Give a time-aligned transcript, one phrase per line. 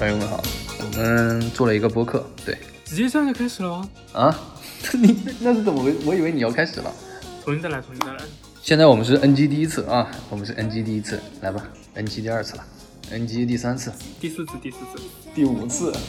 [0.00, 0.42] 朋友们好，
[0.78, 2.56] 我们做了一个播客，对
[2.86, 3.90] 直接这样就开始了吗？
[4.14, 4.34] 啊，
[4.96, 5.94] 你那是怎么回？
[6.06, 6.90] 我以为你要开始了。
[7.44, 8.18] 重新再来，重新再来。
[8.62, 12.64] 现在我们是 NG 第一次啊，我们是 NG 第一次，来吧，NG 第二次了
[13.10, 15.02] ，NG 第三次，第四次，第四次。
[15.34, 15.92] 第五次。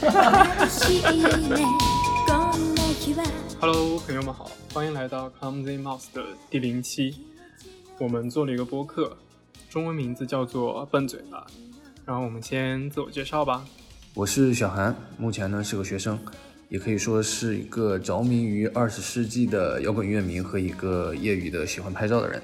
[3.60, 7.26] Hello，朋友们好，欢迎来到 Clumsy Mouse 的第零期。
[7.98, 9.18] 我们做了一个播客，
[9.68, 11.46] 中文名字叫做笨嘴巴。
[12.04, 13.64] 然后我们先自我介绍吧。
[14.14, 16.18] 我是小韩，目前呢是个学生，
[16.68, 22.42] 也可以说是一个着迷于二十世纪的摇滚乐迷和一个业余的喜欢拍照的人。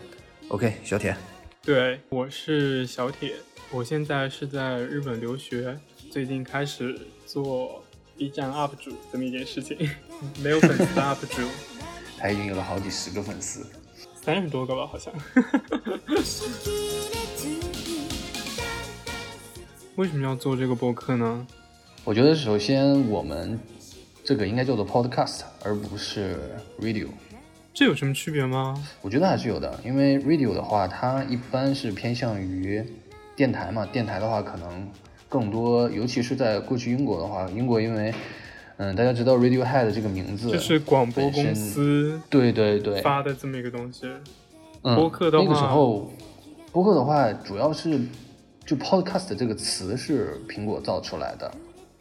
[0.49, 1.15] OK，小铁，
[1.63, 3.35] 对，我是小铁，
[3.71, 5.79] 我现在是在日本留学，
[6.11, 7.85] 最近开始做
[8.17, 9.77] B 站 UP 主这么一件事情，
[10.43, 11.43] 没有粉丝的 UP 主，
[12.17, 13.67] 他已经有了好几十个粉丝。
[14.23, 15.13] 三十多个吧，好像。
[19.97, 21.47] 为什么要做这个播客呢？
[22.09, 23.61] 我觉得首先我们
[24.25, 26.39] 这个应该叫做 podcast，而不是
[26.81, 27.07] radio。
[27.75, 28.83] 这有什么区别吗？
[29.03, 32.83] 我觉得还是有的，因为 radio 的话，它一般是偏向于
[33.37, 33.85] 电台嘛。
[33.85, 34.89] 电台的话，可能
[35.29, 38.15] 更多，尤其是在过去英国的话，英国因为，
[38.79, 44.11] 嗯，大家知道 Radiohead 这个名字，就是广播公司对对对发的这么一个东西。
[44.81, 46.11] 嗯，播客的话，那个时候，
[46.73, 48.01] 播客的话，主要是
[48.65, 51.53] 就 podcast 这个词是苹果造出来的，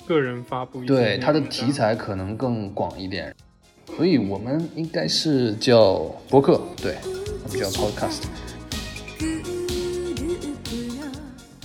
[0.08, 3.36] 个人发布对它的题材可能更广一点，
[3.98, 5.96] 所以我们应该是叫
[6.30, 6.96] 播客，对，
[7.44, 8.24] 我们叫 podcast。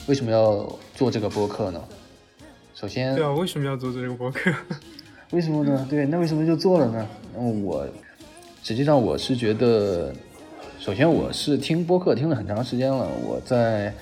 [0.09, 1.81] 为什么要做这个播客呢？
[2.75, 4.53] 首先，对啊，为什么要做这个播客？
[5.31, 5.87] 为什么呢？
[5.89, 7.07] 对，那为什么就做了呢？
[7.39, 7.87] 嗯，我
[8.65, 10.13] 实际上我是觉得，
[10.81, 13.07] 首先我是听播客听了很长时间了。
[13.25, 13.95] 我在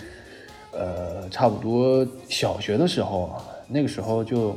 [0.72, 3.38] 呃差不多小学的时候，
[3.70, 4.56] 那个时候就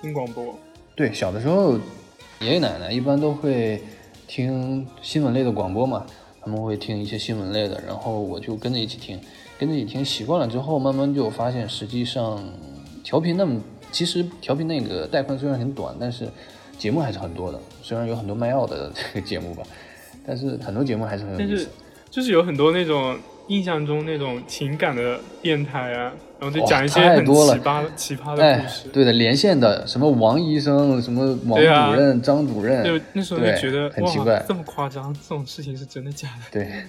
[0.00, 0.58] 听广播，
[0.94, 1.74] 对小的时候，
[2.40, 3.82] 爷爷奶奶一般都会
[4.26, 6.06] 听新闻类的广播嘛，
[6.40, 9.20] 他们会听一些新闻类的，然后我就跟着一起听，
[9.58, 12.42] 跟着一起听习惯了之后，慢慢就发现实际上
[13.02, 13.60] 调频那么。
[13.92, 16.26] 其实调频那个带宽虽然很短，但是
[16.76, 17.60] 节目还是很多的。
[17.80, 19.62] 虽然有很多卖药的 这个节目吧，
[20.26, 21.68] 但是很多节目还是很有意思。
[22.10, 23.16] 就是有很多那种
[23.48, 36.44] 印象中那种情感的电台啊，然后就讲一些很奇葩奇葩的哎故事。，对的，连线的什么王医生，什么王主任、张主任，就那时候就觉得很奇怪哇，这么夸张，这种事情是真的假的？
[36.50, 36.84] 对，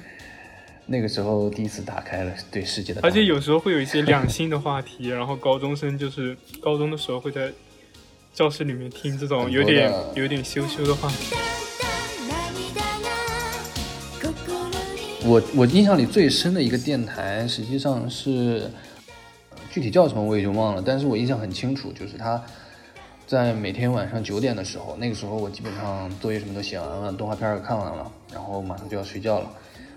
[0.86, 7.52] 那个时候第一次打开了对世界的，而且有时候会有一些两性的话题，然后高中生就是高中的时候会在
[8.34, 11.36] 教室里面听这种有点有点羞羞的话题。
[15.28, 18.70] 我我印象里最深的一个电台，实际上是
[19.72, 22.40] 具体叫什么我也就忘了，但是我印象很清楚，就是他
[23.26, 29.52] 在每天晚上九点的时候，那个时候我基本上作业什么都写完了，动画片也看完了，然后马上就要睡觉了。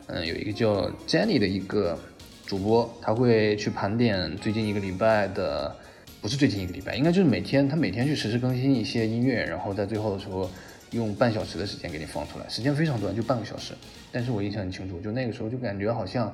[0.06, 1.98] 嗯，有一个叫 Jenny 的一个
[2.46, 5.76] 主播，他会去盘点最近一个礼拜的，
[6.22, 10.50] 不是最近一个礼拜，应该就是每天他每天去实时更新一些音乐，然后在最后的时候
[10.92, 13.74] 用半小时的时间给你放出来，时间非常短，就半个小时。
[14.10, 16.32] 但是我印象很清楚，就那个时候就感觉好像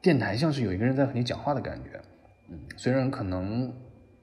[0.00, 2.00] 电台像是有一个人在和你讲话的感觉。
[2.50, 3.72] 嗯，虽然可能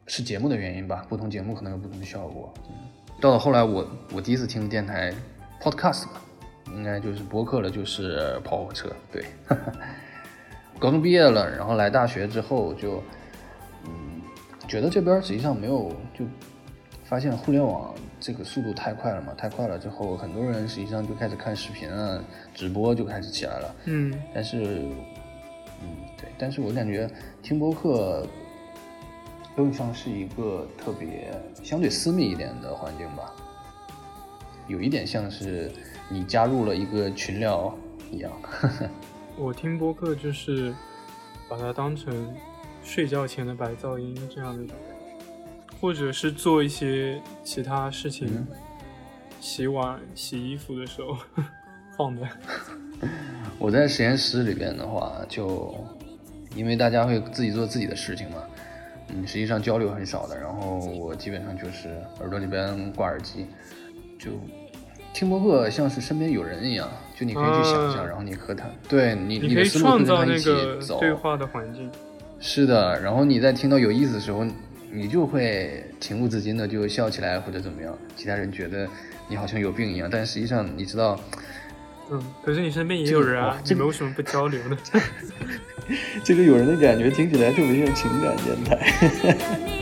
[0.05, 2.53] 是节目的原因吧，不同节目可能有不同的效果。
[2.69, 2.75] 嗯，
[3.19, 5.11] 到了后来我我第一次听电台
[5.59, 6.21] podcast 吧，
[6.67, 8.88] 应该就是播客了，就是跑火车。
[9.11, 9.25] 对，
[10.77, 13.01] 高中毕业了，然后来大学之后就
[13.85, 14.21] 嗯
[14.67, 16.23] 觉得这边实际上没有就
[17.03, 22.22] 发现互联网这个速度太快了嘛，太快了之后，很多人实际上就开始看视频啊，
[22.53, 23.75] 直播就开始起来了。
[23.85, 24.63] 嗯，但是，
[25.81, 25.88] 嗯，
[26.18, 27.09] 对，但是我感觉
[27.41, 28.28] 听播客
[29.56, 31.31] 更像是一个特别
[31.63, 33.33] 相对私密一点的环境吧，
[34.68, 35.72] 有一点像是
[36.10, 37.74] 你加入了一个群聊
[38.12, 38.31] 一样。
[39.38, 40.75] 我听播客就是
[41.48, 42.36] 把它当成
[42.83, 44.99] 睡觉前的白噪音这样的一种感觉，
[45.79, 48.47] 或者是做一些其他事情，嗯
[49.39, 51.17] 洗碗、洗衣服的时候
[51.97, 52.27] 放的。
[53.57, 55.73] 我在实验室里边的话，就
[56.55, 58.43] 因为大家会自己做自己的事情嘛，
[59.07, 60.37] 嗯，实际上交流很少的。
[60.37, 61.89] 然后我基本上就是
[62.19, 63.45] 耳朵里边挂耳机，
[64.19, 64.31] 就
[65.13, 70.99] 听播客像是身边有人一样，就你可以去想象，啊然后你和他，对你你可以的思路创造那会跟他一起个走。
[70.99, 71.89] 对话的环境。
[72.41, 74.45] 是的，然后你在听到有意思的时候，
[74.91, 78.88] 你就会情不自禁的就笑起来或者怎么样其他人觉得
[79.27, 80.09] 你好像有病一样。
[80.12, 81.19] 但实际上你知道
[82.12, 84.77] 嗯可是你身边也有人啊你们为什么不交流呢？
[86.24, 88.77] 这个有人的感觉听起来特别像情感电台。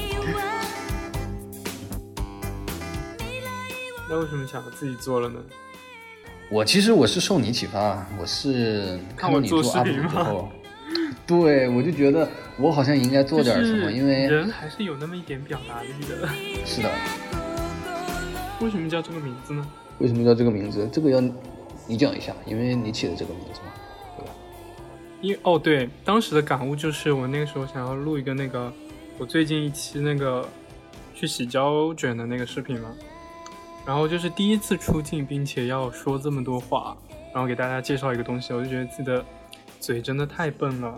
[4.09, 5.39] 那为什么想自己做了呢？
[6.49, 10.49] 我其实我是受你启发我是看过你做阿例之后。
[11.25, 12.25] 对我就觉得
[12.59, 16.27] 我好像应该做点什么，因为人还是有那么一点表达力的。
[16.65, 16.89] 是的。
[18.59, 19.65] 为什么叫这个名字呢？
[19.99, 20.89] 为什么叫这个名字？
[20.91, 21.21] 这个要
[21.87, 23.71] 你讲一下，因为你起的这个名字嘛，
[24.17, 24.31] 对吧？
[25.21, 28.73] 因哦对，当时的感悟就是我那个时候想要录一个那个
[29.19, 30.47] 我最近一期那个
[31.13, 32.89] 去洗胶卷的那个视频嘛。
[33.85, 36.97] 然后就是第一次出镜，并且要说这么多话，
[37.33, 39.23] 然后给大家介绍一个东西，我就觉得自己的
[39.79, 40.93] 嘴真的太笨了，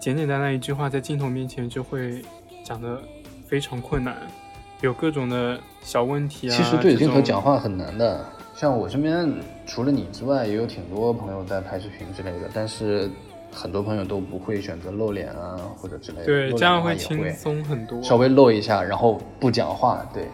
[0.00, 2.22] 简简单单一句话在镜头面前就会
[2.64, 2.98] 讲的
[3.46, 4.16] 非常困难，
[4.80, 6.56] 有各种的小问题啊。
[6.56, 8.24] 其实对着镜头讲话很难的，
[8.54, 9.30] 像我身边
[9.66, 13.10] 除了你之外，也有挺多朋友在拍视频之类的，但是
[13.52, 16.24] 很多朋友都不会选择露脸啊或者之类的。
[16.24, 18.02] 对，这样会轻松很多。
[18.02, 20.26] 稍微露一下，然后不讲话，对。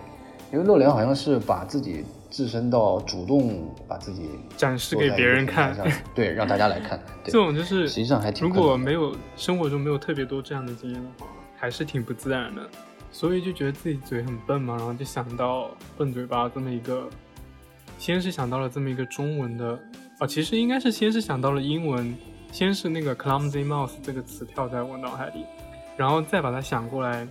[0.53, 5.77] 因为露脸好像是把自己自身到主动把自己展示给别人看，
[6.15, 7.01] 对，让大家来看。
[7.25, 11.27] 这种就是实际上还挺如果没有生活中没有特别多这样的经验的话，
[11.57, 12.63] 还是挺不自然的。
[13.13, 17.09] 所以就觉得自己嘴很笨嘛，然后就想到笨嘴巴这么一个，
[17.99, 19.79] 先是想到了这么一个中文的
[20.19, 22.15] 啊，其实应该是先是想到了英文，
[22.53, 25.45] 先是那个 clumsy mouth 这个词跳在我脑海里，
[25.97, 27.27] 然后再把它想过来，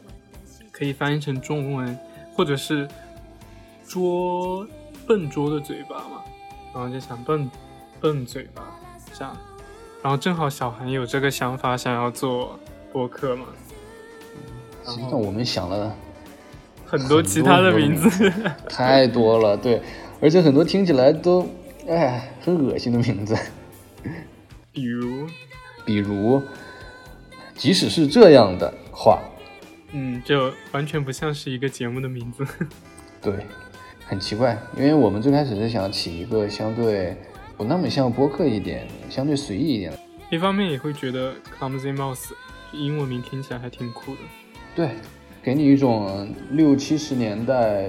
[0.72, 2.00] 可以翻译成中文，
[2.34, 2.88] 或者是。
[3.88, 4.68] 拙
[5.08, 6.24] 笨拙的嘴巴嘛，
[6.74, 7.50] 然后就想笨
[8.00, 8.64] 笨嘴巴
[9.14, 9.36] 这样，
[10.02, 12.60] 然后正好小韩有这个想法，想要做
[12.92, 13.46] 播客嘛。
[14.86, 15.96] 实际上我们想了
[16.86, 18.32] 很多其他的名字，
[18.70, 19.82] 太多了，对，
[20.22, 21.48] 而且很多听起来都
[21.88, 23.36] 哎很恶心的名字，
[24.72, 25.28] 比如？
[25.86, 26.42] 比如，
[27.56, 29.20] 即使是这样的话，
[29.92, 32.46] 嗯，就完全不像是一个节目的名字，
[33.22, 33.46] 对。
[34.06, 37.16] 很奇怪，因为我们最开始是想起一个相对
[37.58, 39.98] 不那么像播客一点、相对随意一点的。
[40.30, 42.32] 一方面也会觉得 Clumsy Mouse
[42.72, 44.20] 英文名听起来还挺酷的。
[44.76, 44.90] 对，
[45.42, 47.86] 给你一种六七十年代，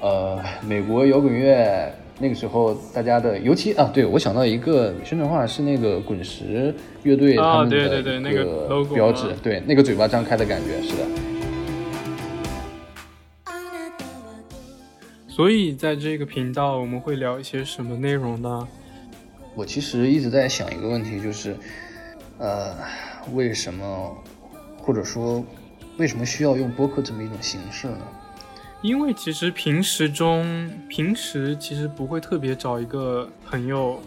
[0.00, 11.04] 呃，美国摇滚乐那个时候大家的，尤其啊，对我想到一个宣传画是那个滚石乐队他们的那个标志，对，那个嘴巴张开的感觉，是的。
[15.40, 18.68] 所以，在这个频道，我们会聊一些什么内容呢？
[19.54, 21.56] 我其实一直在想一个问题，就是，
[22.36, 22.76] 呃，
[23.32, 24.14] 为什么，
[24.76, 25.42] 或者说，
[25.96, 28.06] 为什么需要用播客这么一种形式呢？
[28.82, 33.98] 因为其实平时中，平时其实不会特别找一个朋友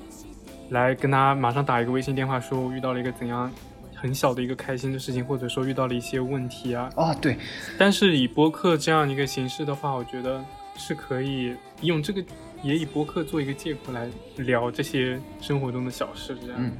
[0.70, 3.52] 来跟他马上打一个微信电话，说我遇到了一个怎样
[3.96, 6.92] 很小的一个开心的事情，或者说遇到了一些问题啊。
[6.96, 7.36] 啊，对。
[7.76, 10.40] 但是以播客这样一个形式的话，我觉得。
[10.76, 12.24] 是可以用这个，
[12.62, 16.56] 也以播客做一个借口来聊这些生活中的小事，这样。
[16.58, 16.72] 嗯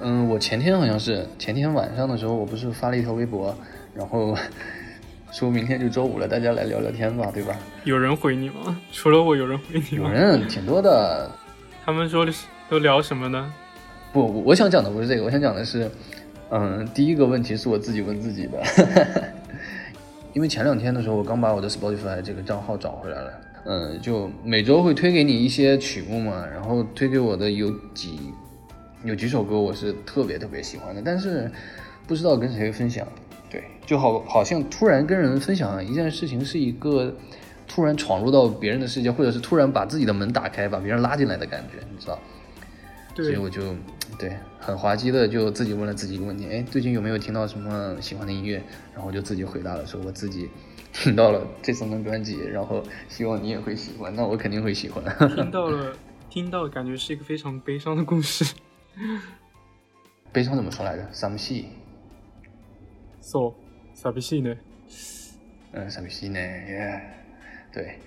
[0.00, 3.52] 嗯，我前天好像是前天晚上的时候，我不是发了一条微博，
[3.94, 4.36] 然后
[5.32, 7.56] 说明天就周五了，大家来聊聊天吧，对吧？
[7.84, 8.80] 有人回你吗？
[8.92, 10.04] 除了我，有人回你吗？
[10.04, 11.28] 有人，挺多的。
[11.84, 13.52] 他们说的是都聊什么呢？
[14.12, 15.90] 不，我想讲的不是这个，我想讲的是，
[16.50, 18.62] 嗯，第一个问题是我自己问自己的。
[20.34, 23.32] 因为前两天的时候，我刚把我的 Spotify 这个账号找回来了。
[23.64, 28.32] 嗯，就每周会推给你一些曲目嘛，然后推给我的有几
[29.04, 31.50] 有几首歌，我是特别特别喜欢的，但是
[32.06, 33.06] 不知道跟谁分享。
[33.50, 37.14] 对，就好好像突然跟人分享一件事情，是一个
[37.66, 42.18] 突然闯入到别人的世界，或者是突然把自己的门打开，把别人拉进来的感觉，你知道？
[43.24, 43.74] 所以我就
[44.18, 48.62] 对很滑稽的就自己问了自己一个问题，哎，最近有没有听到什么喜欢的音乐？
[48.94, 50.48] 然后我就自己回答了，说我自己
[50.92, 55.04] 听到了这三张专辑，然后希望你也会喜欢，那我肯定会喜欢。
[55.34, 55.96] 听到了，
[56.30, 58.54] 听到感觉是一个非常悲伤的故事。
[60.32, 61.08] 悲伤怎么说来着？
[61.12, 61.66] 傻逼戏。
[63.20, 63.54] So，
[63.94, 64.54] 傻逼戏呢？
[65.72, 66.38] 嗯，傻逼戏呢？
[66.38, 67.02] 耶，
[67.72, 67.98] 对。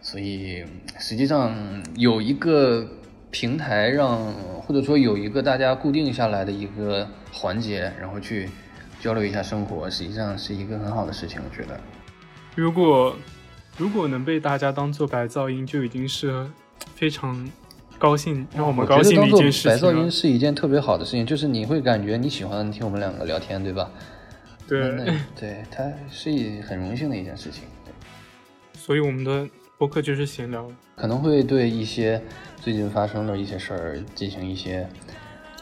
[0.00, 0.64] 所以
[0.98, 2.88] 实际上有一个。
[3.30, 8.48] 平台让或者说有一个大家固定下来的一个环节，然后去
[9.00, 11.40] 交流一下生活，实际上是一个很好的事情。
[11.44, 11.78] 我觉得，
[12.54, 13.14] 如果
[13.76, 16.48] 如果能被大家当做白噪音，就已经是
[16.94, 17.46] 非常
[17.98, 19.68] 高兴，让我们高兴的一件事。
[19.68, 23.90] 白噪音是一件特别好的事情，就是你会感觉你喜欢听我们两个聊天，对吧？
[24.66, 24.80] 对，
[25.38, 27.64] 对，它是一很荣幸的一件事情。
[28.72, 30.66] 所以我们的播客就是闲聊，
[30.96, 32.20] 可能会对一些。
[32.58, 34.88] 最近发生的一些事儿，进行一些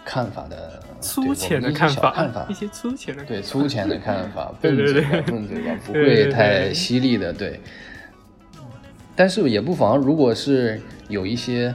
[0.06, 7.60] 看法的粗浅的看法，看法一些粗浅的对粗浅的看法， 笨嘴笨嘴吧，不会太犀利的，对。
[9.14, 11.74] 但是也不妨，如果是有一些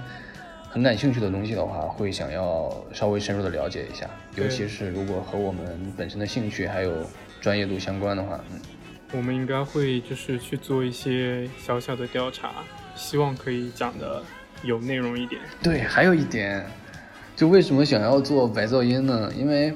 [0.70, 7.06] 很感兴趣的东西的话，会想要稍微深入的了解一下，尤其是如果和我们本身的兴趣还有
[7.40, 8.60] 专业度相关的话，嗯，
[9.12, 12.52] 我们应该会就是去做一些小小的调查，
[12.96, 14.22] 希望可以讲的
[14.64, 15.42] 有内容一点。
[15.64, 16.66] 对，还有一点，
[17.36, 19.32] 就为什么想要做白噪音呢？
[19.36, 19.74] 因为，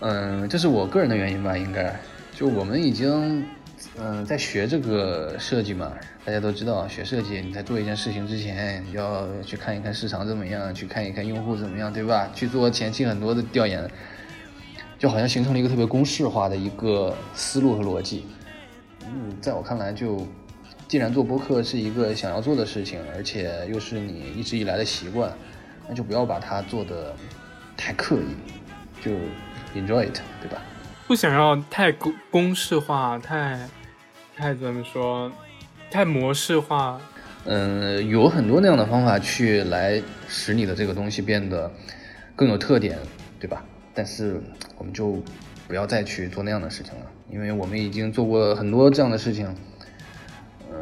[0.00, 1.98] 嗯，这是我个人的原因吧，应该，
[2.34, 3.44] 就我们已经。
[3.98, 5.92] 嗯，在学这个设计嘛，
[6.24, 12.30] 大家都知道，学设计你在做一件事情之前，要去看一看市场怎么样，去看一看用户怎么样，对吧？
[12.34, 13.90] 去做前期很多的调研，
[14.98, 18.26] 就好像形成了一个特别公式化的一个思路和逻辑。
[19.12, 20.26] 嗯，在我看来，就
[20.86, 25.32] 既然做播客是一个想要做的事情，而且又是你一直以来的习惯，
[25.88, 27.14] 那就不要把它做的
[27.76, 29.10] 太刻意，就
[29.74, 30.62] enjoy it，对吧？
[31.08, 33.68] 不想要太公公式化，太
[34.36, 35.30] 太怎么说，
[35.90, 37.00] 太模式化。
[37.46, 41.68] 嗯，有很多那样的方法去来使你的这个东西变得
[42.36, 42.96] 更有特点，
[43.40, 43.64] 对吧？
[43.92, 44.40] 但是
[44.78, 45.20] 我们就
[45.70, 49.46] 不要再去做那样的事情了，因为我们已经做过很多这样的事情。
[50.68, 50.76] 嗯，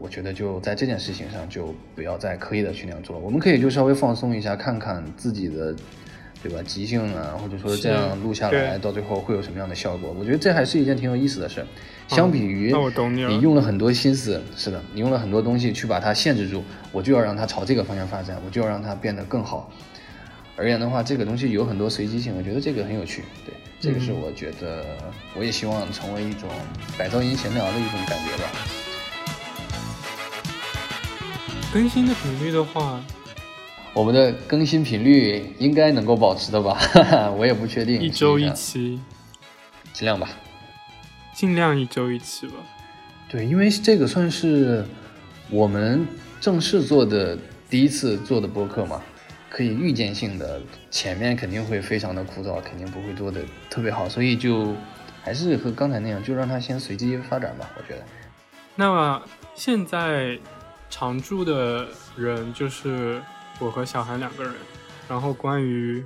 [0.00, 3.22] 我觉得就在这件事情上就不要再刻意的去那样做了。
[3.22, 5.76] 我们可以就稍微放松一下，看看自己的。
[6.42, 6.58] 对吧？
[6.66, 10.10] 即兴啊，或者说这样录下来，到最后会有什么样的效果？
[10.18, 11.62] 我觉得这还是一件挺有意思的事。
[12.08, 12.72] 相比于
[13.28, 19.70] 你用了很多心思，是的，你用了很多东西去把它限制住，我就要让它朝这个方向发展，我就要让它变得更好。
[20.56, 23.22] 而言的话，这个东西有很多随机性，我觉得这个很有趣。
[23.44, 24.84] 对，这个是我觉得
[25.34, 26.50] 我也希望成为一种
[26.98, 28.50] 百噪音闲聊的一种感觉吧。
[31.72, 33.00] 更新的频率的话。
[33.94, 36.78] 我们的更新频率应该能够保持的吧？
[37.38, 37.98] 我也不确定。
[38.00, 39.00] 一周一期，
[39.94, 40.28] 尽量吧。
[41.32, 42.56] 尽量一周一期吧。
[43.30, 44.84] 对，因为这个算是
[45.48, 46.06] 我们
[46.38, 47.36] 正式做的
[47.70, 49.00] 第一次做的播客嘛，
[49.50, 54.74] 可以预见性的，前面肯定会非常的枯燥，肯定不会做的特别好，所以就
[55.22, 57.68] 还是和刚才那样，就让它先随机发展吧。
[57.76, 58.04] 我觉得。
[58.76, 59.22] 那么
[59.54, 60.38] 现在
[60.88, 63.20] 常驻的人就是。
[63.62, 64.54] 我和小韩两个人，
[65.06, 66.02] 然后关于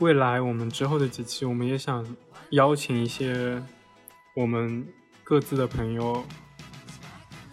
[0.00, 2.04] 未来我们之后的几期，我们也想
[2.50, 3.62] 邀请一些
[4.34, 4.84] 我们
[5.22, 6.24] 各自的朋友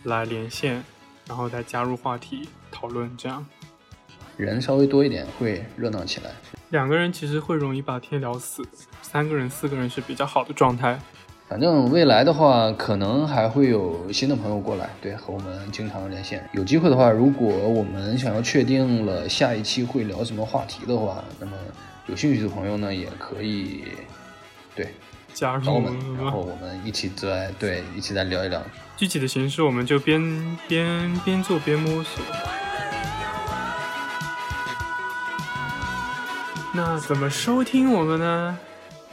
[0.05, 0.83] 来连线，
[1.27, 3.45] 然后再加入话题讨论，这样
[4.43, 6.29] 人稍微多一点会热闹起来。
[6.69, 8.61] 两个人其实会容易把天聊死，
[9.01, 10.99] 三个人、四个人是比较好的状态。
[11.47, 16.43] 反正未来的话，可能还会有新的朋友过来，对，和我们经常连线。
[16.53, 21.51] 有机会的话，如果我们想要确定了下一期会聊什么话题的话，那么
[22.07, 23.83] 有兴趣的朋友呢，也可以
[24.73, 24.87] 对
[25.31, 28.59] 加入我们，然后我们一起再对一起再聊一聊。
[28.97, 32.23] 具体的形式，我们就边边边做边摸索。
[36.75, 38.57] 那怎么收听我们呢？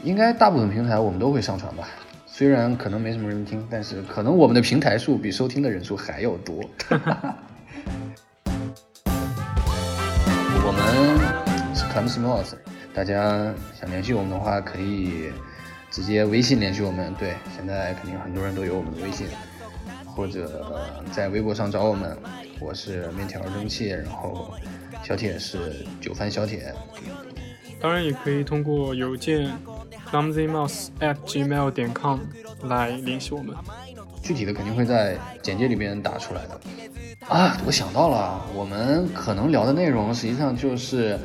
[0.03, 1.87] 应该大部分平台我们都会上传吧。
[2.27, 6.65] 虽然可能没什么人听，但是可能我们的平台数比收听的人数还要多。
[10.65, 10.83] 我们
[11.77, 12.43] 是 Come Small，
[12.95, 15.31] 大家想联系我们的话，可以
[15.91, 17.13] 直接微信联系我们。
[17.19, 19.27] 对，现在肯定很多人都有我们的微信，
[20.07, 22.17] 或者在微博上找我们。
[22.59, 24.55] 我是面条蒸汽，然后
[25.03, 26.75] 小铁是九番小铁。
[27.81, 29.51] 当然也可以通过邮件。
[30.11, 32.19] clumsymouse@gmail 点 com
[32.65, 33.55] 来联系我们，
[34.21, 36.61] 具体的肯定会在简介里边打出来的。
[37.29, 41.17] 啊，我想到了，我们可能聊的内容实际上就是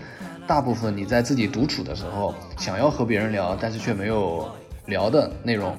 [0.45, 4.47] 大部分你在自己独处的时候想要和别人聊，但是却没有
[4.85, 5.75] 聊的内容，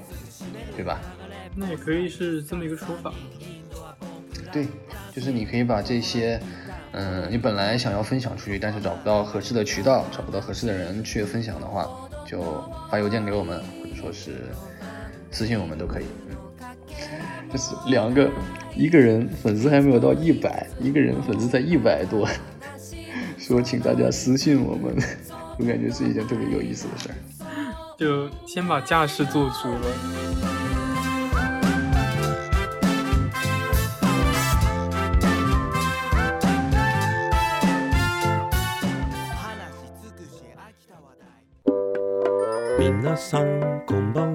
[0.75, 1.01] 对吧？
[1.55, 3.15] 那也可以是这么一个说法。
[4.51, 4.67] 对，
[5.15, 6.41] 就是你可以把这些，
[6.97, 11.87] 嗯，你本来想要分享出去，但是找不到合适的渠道，找不到合适的人去分享的话。
[12.27, 12.43] 就
[12.91, 14.47] 发邮件给我们，或者说是
[15.31, 16.07] 私信我们都可以。
[17.53, 18.29] 就是两个，
[18.75, 22.29] 一个人粉丝还没有到一百，一个人粉丝才一百多，
[23.39, 24.97] 说请大家私信我们，
[25.57, 27.15] 我感觉是一件特别有意思的事儿。
[27.97, 30.66] 就先把架势做足了。
[43.17, 44.26] さんこんばんは。